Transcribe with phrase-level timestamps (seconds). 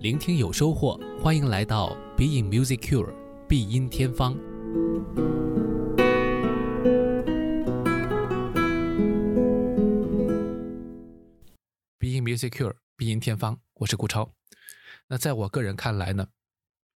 [0.00, 3.12] 聆听有收获，欢迎来到 Being Music Cure
[3.48, 4.32] 必音天方。
[11.98, 14.32] Being Music Cure 必音天方，我是顾超。
[15.08, 16.28] 那在我个人看来呢，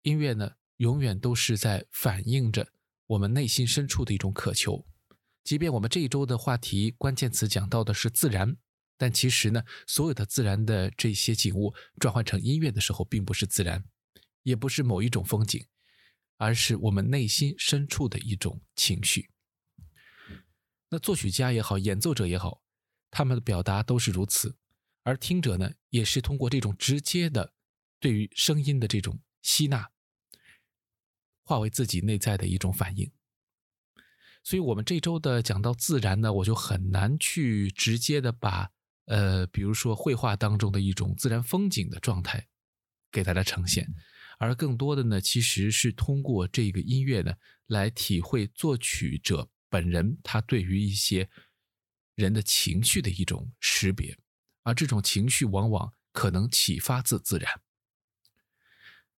[0.04, 2.68] 音乐呢永远都是在反映着
[3.08, 4.86] 我们内心深处的一种渴求。
[5.44, 8.58] 即便我们这一周的话题关键词讲到的是自然，
[9.02, 13.84] 但其实呢，所有的自然的这些景物转换成音乐的时候，并不是自然，
[14.44, 15.66] 也不是某一种风景，
[16.38, 19.32] 而是我们内心深处的一种情绪。
[20.90, 22.62] 那作曲家也好，演奏者也好，
[23.10, 24.56] 他们的表达都是如此，
[25.02, 27.56] 而听者呢，也是通过这种直接的
[28.00, 29.90] 对于声音的这种吸纳，
[31.42, 33.12] 化为自己内在的一种反应。
[34.44, 38.72] 所以，我们这周的讲到自然呢，我就很难去直接的把，
[39.06, 42.48] 呃，比如说绘画当中的一种自然风景的状态
[43.12, 43.88] 给大家呈现，
[44.40, 47.34] 而更多的呢，其实是通过这个音乐呢，
[47.68, 51.30] 来体会作曲者本人他对于一些
[52.16, 54.18] 人的情绪的一种识别，
[54.64, 57.62] 而这种情绪往往可能启发自自然。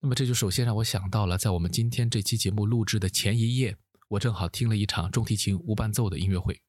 [0.00, 3.76] 那么，这就首先让我想到了，在我们今天这期节目录制的前一夜。
[4.08, 6.60] 我正好听了一场中提琴无伴奏的音乐会，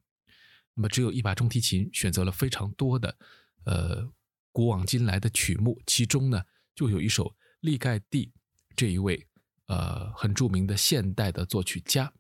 [0.76, 3.18] 那么只有一把中提琴，选择了非常多的，
[3.66, 4.12] 呃，
[4.52, 6.44] 古往今来的曲目，其中呢
[6.74, 8.32] 就有一首利盖蒂
[8.76, 9.28] 这一位
[9.68, 12.12] 呃很著名的现代的作曲家，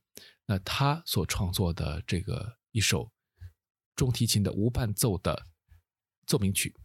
[0.45, 3.11] 那他所创作的这个一首
[3.95, 5.47] 中提琴的无伴奏的
[6.27, 6.75] 奏鸣曲。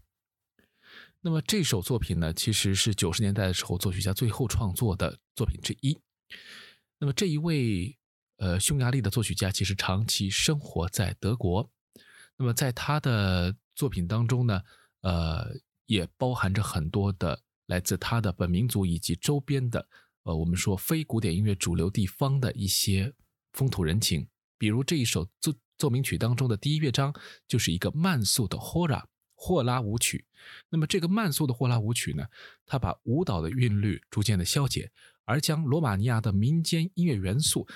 [1.20, 5.98] 那么这首作品呢，其实是九十年代的时候作曲家最后创作的作品之一。
[6.98, 7.98] 那么这一位。
[8.38, 11.68] 呃，匈牙利的作曲家其实长期生活在德国，
[12.36, 14.62] 那么在他的作品当中呢，
[15.00, 19.88] 呃，也包含着很多的来自他的本民族以及周边的，
[20.22, 23.12] 呃，我们说非古典音乐主流地方的一些
[23.52, 24.28] 风土人情。
[24.56, 27.12] 比如这一首奏奏鸣曲当中的第一乐章
[27.48, 30.24] 就是一个慢速的霍拉霍拉舞曲。
[30.68, 32.24] 那么这个慢速的霍拉舞曲呢，
[32.66, 34.92] 它把舞蹈的韵律逐渐的消解，
[35.24, 37.66] 而将罗马尼亚的民间音乐元素。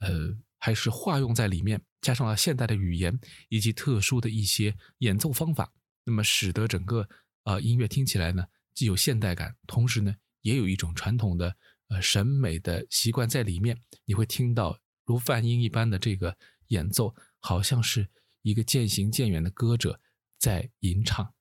[0.00, 5.72] 呃，还是化用在里面，加上了现代的语言以及特殊的一些演奏方法，
[6.04, 7.08] 那么使得整个
[7.44, 8.44] 呃音乐听起来呢，
[8.74, 11.56] 既有现代感，同时呢，也有一种传统的
[11.88, 13.80] 呃审美的习惯在里面。
[14.04, 16.36] 你会听到如梵音一般的这个
[16.68, 18.08] 演奏，好像是
[18.42, 20.00] 一个渐行渐远的歌者
[20.38, 21.34] 在吟唱。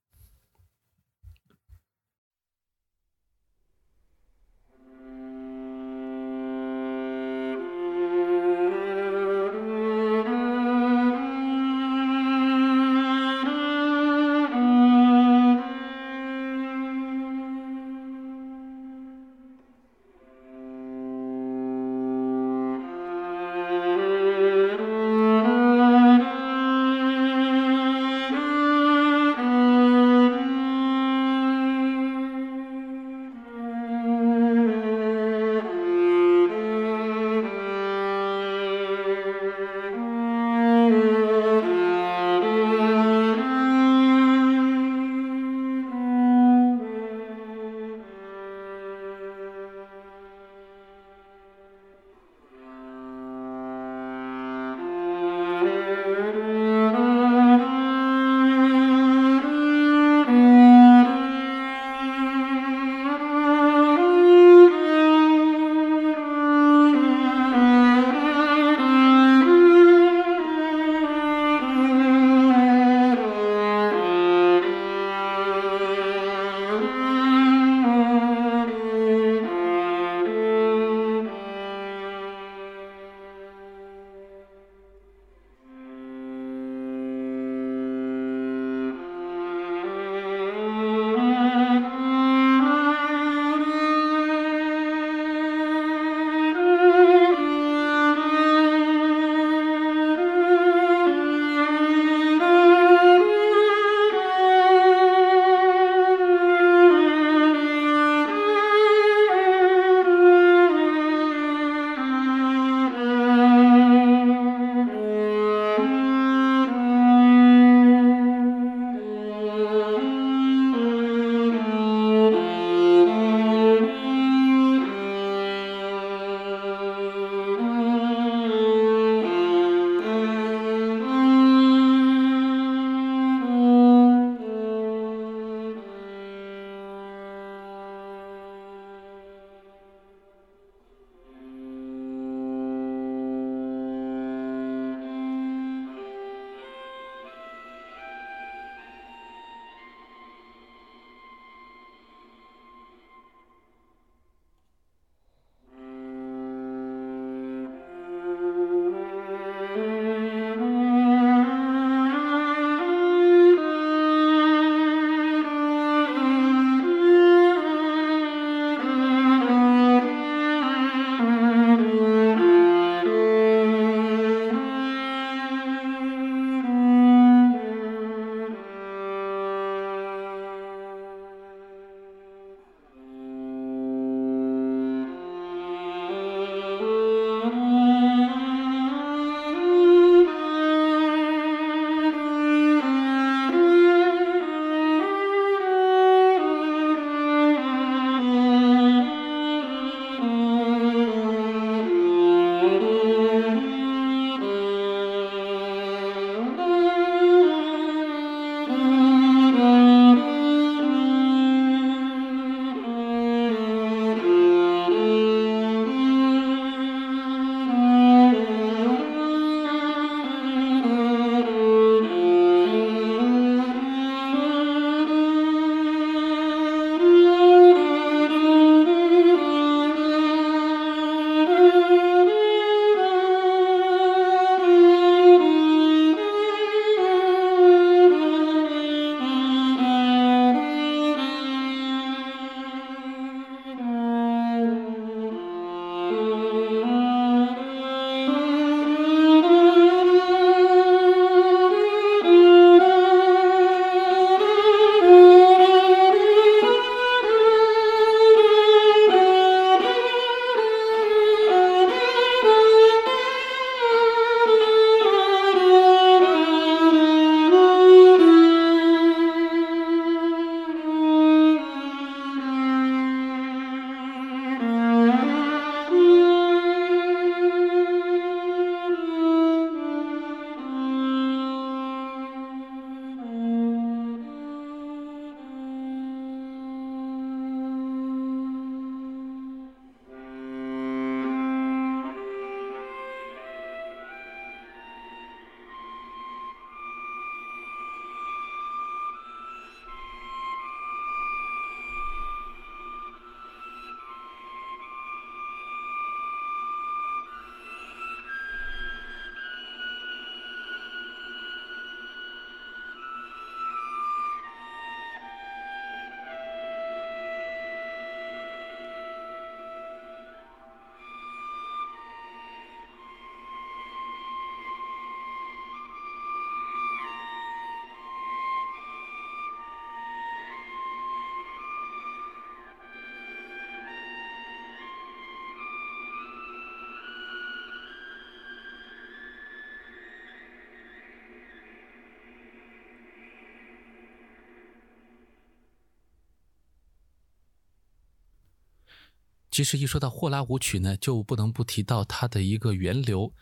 [349.57, 353.33] 其实一说到霍拉舞曲呢，就不能不提到它的一个源流。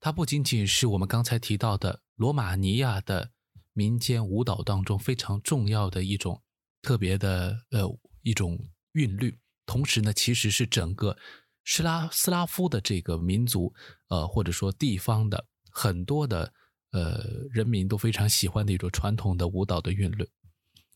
[0.00, 3.30] 它不仅仅是我们刚才提到的罗马尼亚的
[3.72, 6.42] 民间舞蹈当中非常重要的一种
[6.82, 7.88] 特别的呃
[8.22, 8.58] 一种
[8.94, 11.16] 韵律，同时呢，其实是整个
[11.64, 13.72] 斯拉斯拉夫的这个民族
[14.08, 16.52] 呃或者说地方的很多的
[16.90, 20.28] 呃人民都非常喜欢的一种传统的舞蹈的韵律。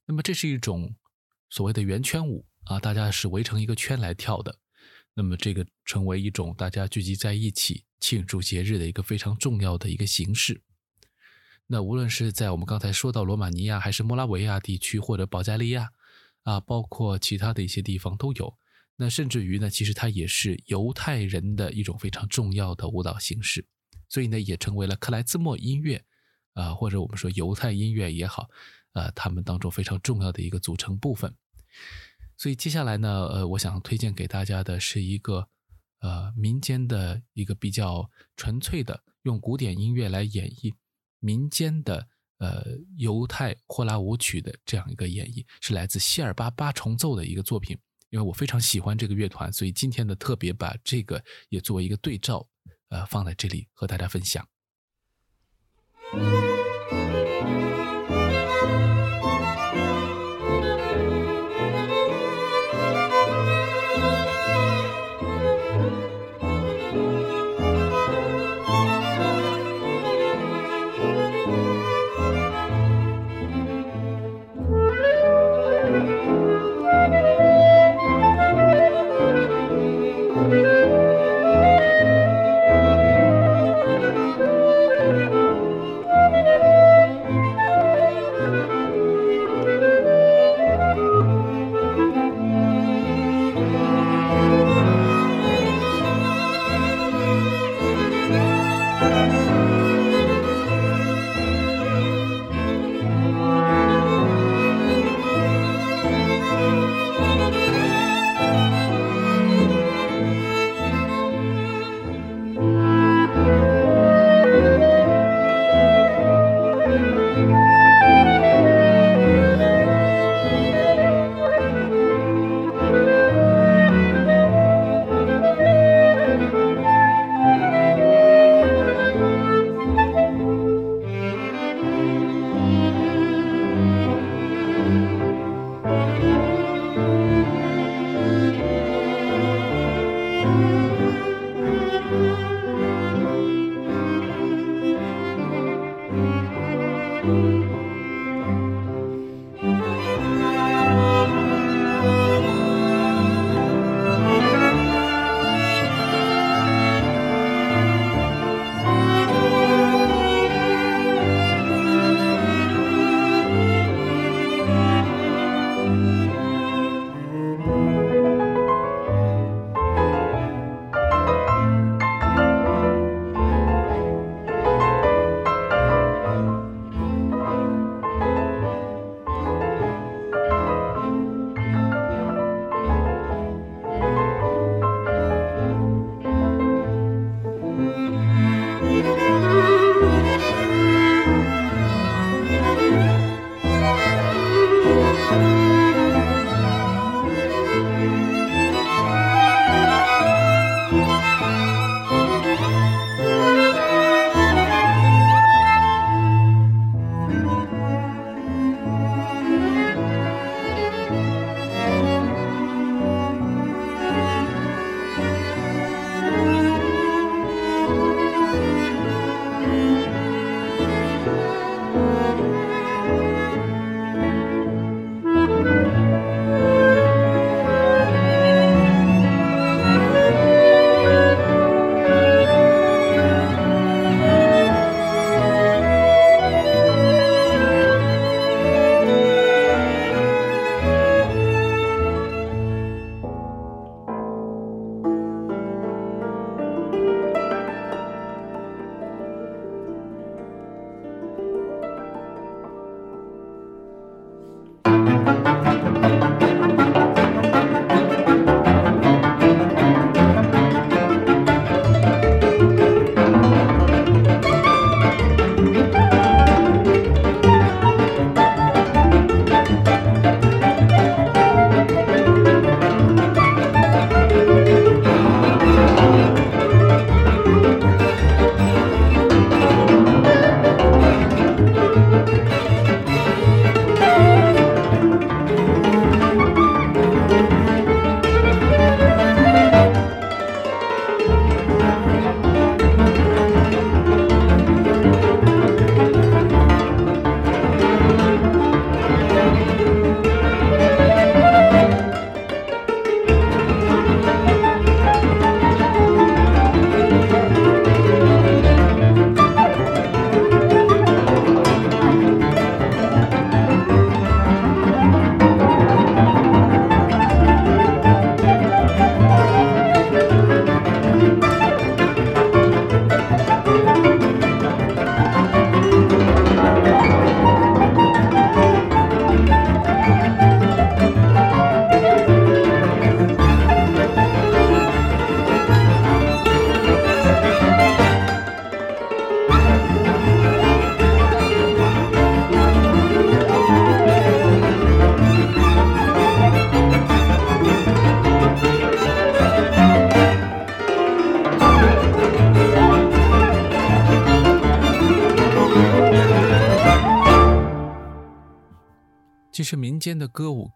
[0.07, 0.93] 那么这是一种
[1.51, 4.61] 所谓的圆圈舞啊，大家是围成一个圈来跳的。
[5.15, 7.85] 那么这个成为一种大家聚集在一起。
[7.99, 10.61] 庆祝节日的一个非常重要的一个形式。
[11.67, 15.91] 那无论是在我们刚才说到罗马尼亚，还是莫拉维亚地区，或者保加利亚，
[16.43, 18.55] 啊，包括其他的一些地方都有。
[18.97, 23.67] 那甚至于呢，其实它也是犹太人的一种非常重要的舞蹈形式，
[24.11, 26.05] 所以呢，也成为了克莱兹莫音乐，
[26.53, 28.51] 啊，或者我们说犹太音乐也好，
[28.93, 31.35] 啊，他们当中非常重要的一个组成部分。
[32.37, 35.49] 所以接下来呢，呃，我想推荐给大家的是一个。
[36.01, 40.73] 呃，民间的一个比较纯粹的，用古典音乐来演绎
[41.21, 42.63] 民间的呃
[42.99, 47.77] 犹太霍拉舞曲的这样一个演绎，是来自希尔巴八重奏的一个作品。
[48.11, 52.47] 因为我非常喜欢这个乐团，所以今天呢特别把这个也作为一个对照，
[52.91, 54.47] 呃，放在这里和大家分享。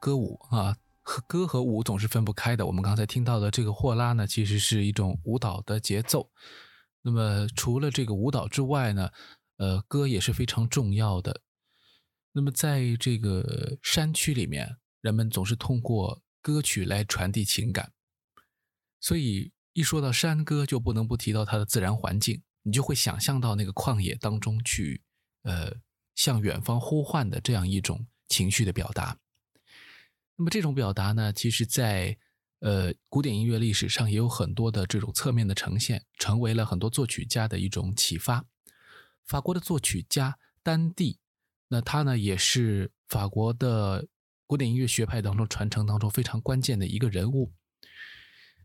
[0.00, 2.66] 歌舞啊，和歌和舞总是分不开的。
[2.66, 6.30] 我们刚才听到的这个霍拉呢，其实是一种舞蹈的节奏。
[7.02, 9.10] 那么除了这个舞蹈之外呢，
[9.56, 11.40] 呃，歌也是非常重要的。
[12.32, 17.92] 那么在这个山区里面，人们总是通过歌曲来传递情感。
[19.00, 25.02] 所以一说到山歌，就不能不提到它的自然环境，你就会想象到那个旷野当中去，
[25.42, 25.72] 呃，
[26.14, 29.18] 向远方呼唤的这样一种情绪的表达。
[30.40, 32.16] 那么这种表达呢，其实在
[32.60, 38.46] 呃古典音乐历史上也有很多的这种侧面的呈现，成为了很多作曲家的一种启发。
[39.26, 41.18] 法国的作曲家丹蒂，
[41.68, 44.08] 那他呢也是法国的
[44.46, 47.52] 古典音乐学派当中传承当中非常关键的一个人物。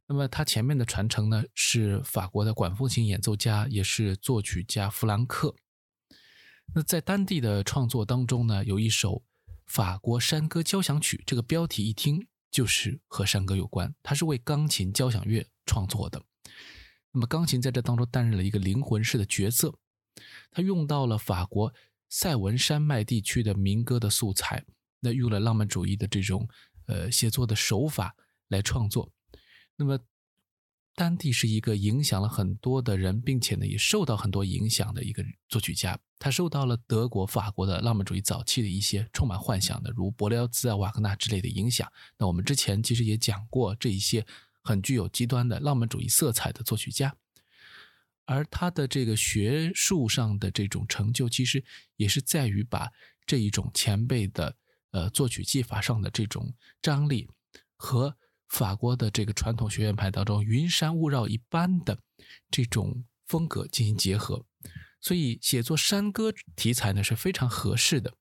[0.07, 5.53] 那么他前面的传承呢，是法国的管风琴演奏家，也是作曲家弗兰克。
[6.73, 9.21] 那在丹蒂的创作当中呢，有一首
[9.65, 13.93] 法国山歌交响曲，这个标题一听就是和山歌有关。
[14.03, 16.21] 它是为钢琴交响乐创作的。
[17.11, 19.73] 那么钢琴在这当中担任了一个灵魂式的角色，
[20.51, 21.73] 他用到了法国
[22.09, 24.65] 塞文山脉地区的民歌的素材，
[24.99, 26.47] 那用了浪漫主义的这种
[26.87, 28.15] 呃写作的手法
[28.49, 29.09] 来创作。
[29.77, 29.99] 那么，
[30.95, 35.99] 丹蒂是一个影响了很多的人，并且呢，也受到很多影响的一个作曲家。
[36.17, 41.91] 他受到了德国、法国的浪漫主义早期的一些充满幻想的，如伯辽兹啊、瓦格纳之类的影响。
[42.17, 44.25] 那我们之前其实也讲过这一些
[44.63, 47.13] 很具有极端的浪漫主义色彩的作曲家，
[48.23, 51.61] 而他的这个学术上的这种成就，其实
[51.97, 52.89] 也是在于把
[53.25, 54.55] 这一种前辈的
[54.91, 57.29] 呃作曲技法上的这种张力
[57.75, 58.15] 和。
[58.49, 61.99] 法国的这个传统学院派当中，云山雾绕一般的
[62.51, 64.45] 这种风格进行结合，
[65.01, 68.13] 所以写作山歌题材呢是非常合适的。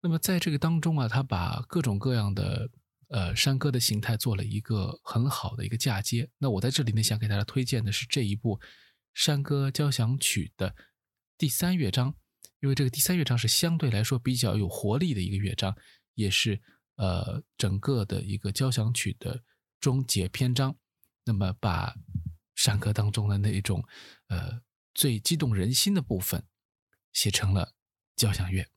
[0.00, 2.70] 那么在这个当中啊，他把各种各样的
[3.08, 6.30] 呃山歌的形态做了一个很好的一个嫁接。
[6.38, 8.58] 那我在这里呢想给大家推荐的是这一部
[9.12, 10.74] 山歌交响曲的
[11.36, 12.14] 第三乐章，
[12.60, 15.76] 因为这个第三乐章是相对来说比较有活力的一个乐章，
[16.14, 16.62] 也是。
[17.00, 19.42] 呃，整个的一个交响曲的
[19.80, 20.76] 终结篇章，
[21.24, 21.96] 那么把
[22.54, 23.82] 山歌当中的那一种
[24.28, 24.60] 呃
[24.92, 26.44] 最激动人心的部分
[27.10, 27.72] 写成了
[28.14, 28.68] 交响乐。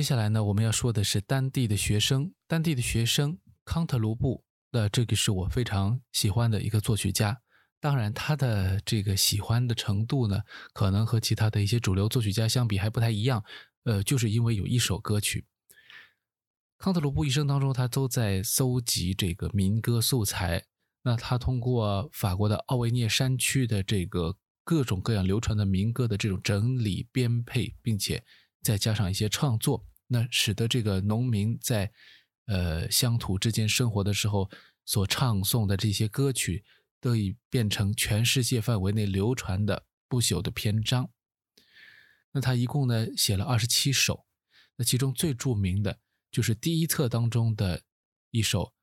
[0.00, 3.36] 接下来呢，我们要说的是丹地的学生，丹地的学生
[3.66, 4.42] 康特卢布。
[4.70, 7.38] 那这个是我非常喜欢的一个作曲家。
[7.80, 10.40] 当然，他的这个喜欢的程度呢，
[10.72, 13.44] 可能和其他的一些主流作曲家相比还不太一样。
[13.84, 15.44] 呃，就是因为有一首歌曲，
[16.78, 20.64] 康特鲁布一生当中，他都在搜集这个民歌素材。
[21.02, 24.34] 那他通过法国的奥维涅山区的这个
[24.64, 28.24] 各种各样流传的民歌的这种整理编配，并且
[28.62, 31.90] 再加上一些创作，那使得这个农民在
[32.46, 34.50] 呃乡土之间生活的时候
[34.84, 36.64] 所唱诵的这些歌曲。
[37.02, 41.08] 得以变成全世界范围内流传的不朽的篇章。
[42.30, 44.26] 那他一共呢写了二十七首，
[44.76, 45.98] 那其中最著名的
[46.30, 47.82] 就是第一册当中的
[48.30, 48.74] 一首，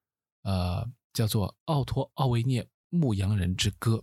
[0.41, 3.97] 呃，叫做《奥托·奥维涅牧羊人之歌》。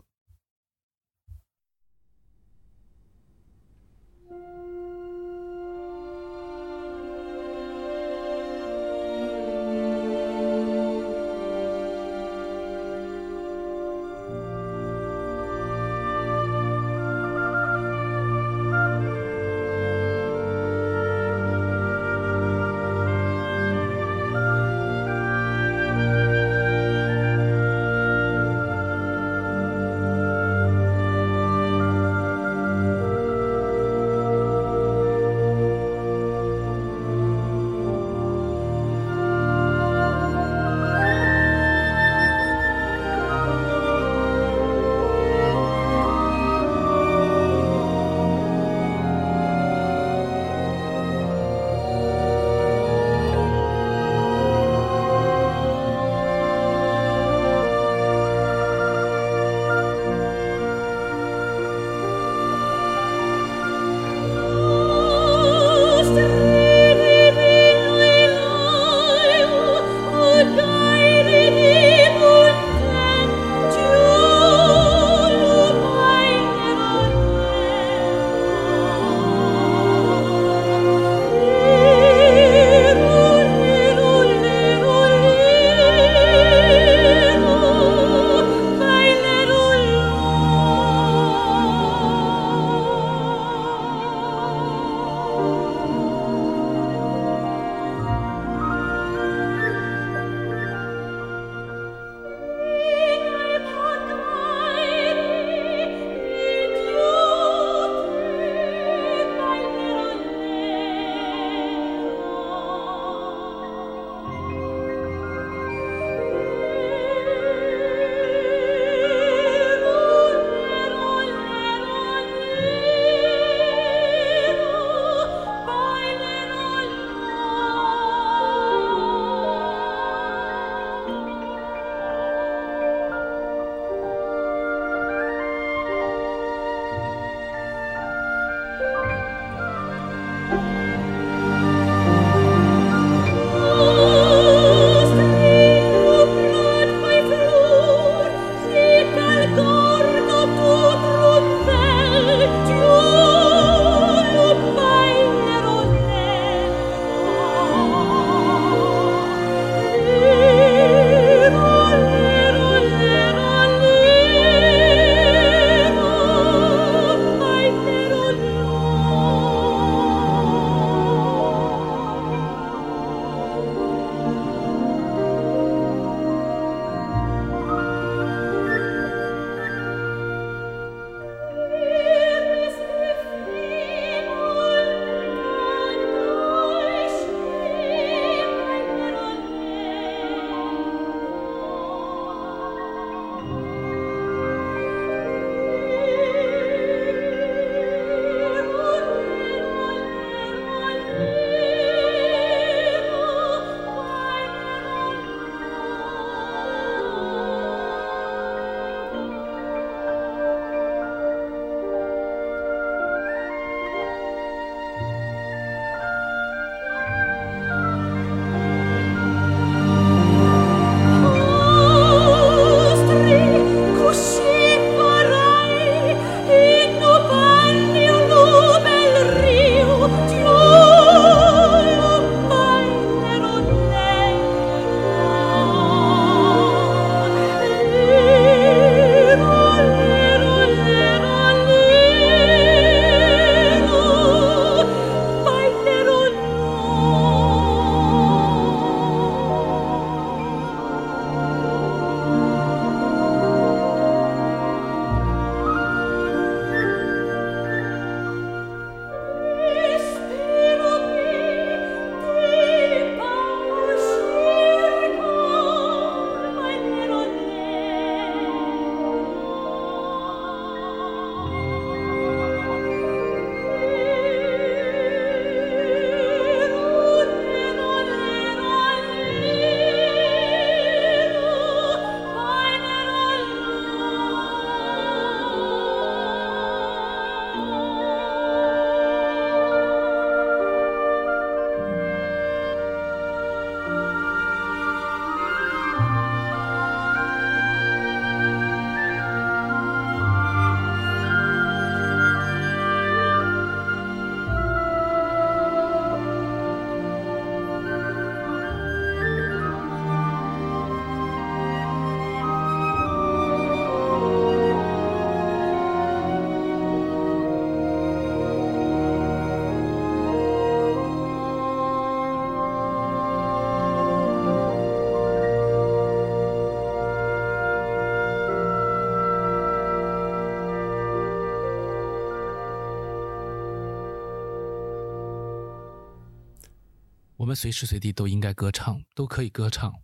[337.54, 340.02] 随时随地都应该歌唱，都可以歌唱。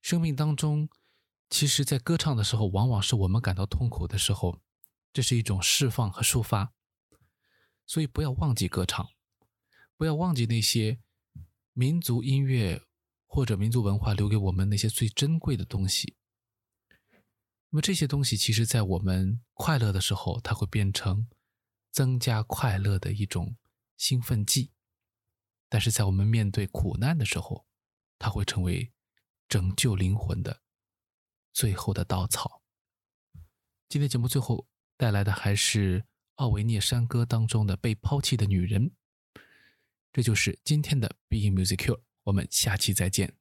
[0.00, 0.88] 生命当中，
[1.48, 4.60] 其实，在歌唱的时候，往往是我们感到痛苦的时候，
[5.12, 6.72] 这是一种释放和抒发。
[7.86, 9.08] 所以，不要忘记歌唱，
[9.96, 11.00] 不要忘记那些
[11.72, 12.82] 民族音乐
[13.26, 16.16] 或者民族文化留给我们那些最珍贵的东西。
[17.70, 21.28] 那么，这些东西其实，在我们快乐的时候，它会变成
[21.90, 23.56] 增加快乐的一种
[23.96, 24.72] 兴奋剂。
[25.72, 27.66] 但是在我们面对苦难的时候，
[28.18, 28.92] 它会成为
[29.48, 30.60] 拯救灵魂的
[31.54, 32.62] 最后的稻草。
[33.88, 36.04] 今天节目最后带来的还是
[36.34, 38.90] 奥维涅山歌当中的《被抛弃的女人》。
[40.12, 43.34] 这就是今天的 Being Music Cure，我们下期再见。